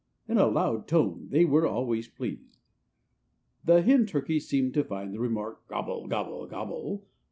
[0.31, 2.57] _"in a loud tone, they were always pleased.
[3.63, 7.05] The hen turkeys seemed to find that remark, "_Gobble, gobble, gobble!